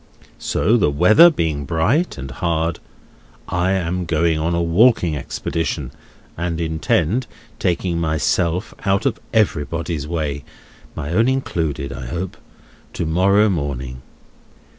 So, 0.39 0.77
the 0.77 0.89
weather 0.89 1.29
being 1.29 1.63
bright 1.63 2.17
and 2.17 2.31
hard, 2.31 2.79
I 3.47 3.73
am 3.73 4.05
going 4.05 4.39
on 4.39 4.55
a 4.55 4.61
walking 4.63 5.15
expedition, 5.15 5.91
and 6.35 6.59
intend 6.59 7.27
taking 7.59 7.99
myself 7.99 8.73
out 8.83 9.05
of 9.05 9.19
everybody's 9.31 10.07
way 10.07 10.43
(my 10.95 11.13
own 11.13 11.27
included, 11.29 11.93
I 11.93 12.07
hope) 12.07 12.35
to 12.93 13.05
morrow 13.05 13.47
morning." 13.47 14.01